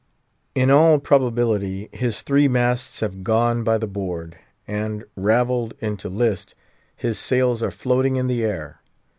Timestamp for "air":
8.43-8.81